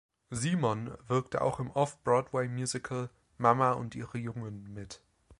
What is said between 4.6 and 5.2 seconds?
mit.